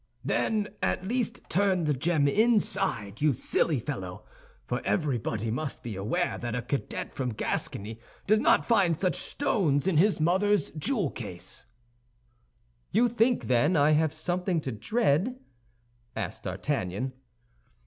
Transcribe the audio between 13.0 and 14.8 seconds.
think, then, I have something to